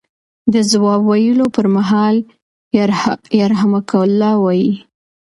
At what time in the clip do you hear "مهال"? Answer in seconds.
1.75-2.15